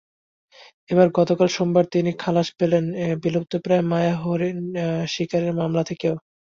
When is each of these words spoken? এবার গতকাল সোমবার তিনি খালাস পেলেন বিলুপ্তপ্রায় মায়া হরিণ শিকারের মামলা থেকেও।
এবার 0.89 1.07
গতকাল 1.17 1.47
সোমবার 1.49 1.85
তিনি 1.93 2.11
খালাস 2.21 2.47
পেলেন 2.59 2.85
বিলুপ্তপ্রায় 3.23 3.83
মায়া 3.91 4.13
হরিণ 4.21 4.59
শিকারের 5.13 5.53
মামলা 5.59 5.83
থেকেও। 5.89 6.15